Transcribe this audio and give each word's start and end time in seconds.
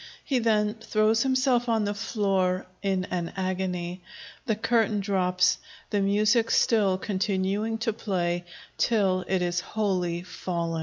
He 0.25 0.39
then 0.39 0.73
throws 0.81 1.21
himself 1.21 1.69
on 1.69 1.85
the 1.85 1.93
floor 1.93 2.65
in 2.81 3.05
an 3.11 3.33
agony. 3.37 4.01
The 4.47 4.55
curtain 4.55 4.99
drops, 4.99 5.59
the 5.91 6.01
music 6.01 6.49
still 6.49 6.97
continuing 6.97 7.77
to 7.77 7.93
play 7.93 8.45
till 8.79 9.23
it 9.27 9.43
is 9.43 9.59
wholly 9.59 10.23
fallen. 10.23 10.79